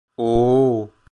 Ooo... 0.17 0.91